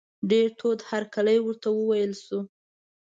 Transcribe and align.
ډېر 0.31 0.47
تود 0.59 0.79
هرکلی 0.89 1.37
ورته 1.41 1.67
وویل 1.71 2.13
شو. 2.23 2.39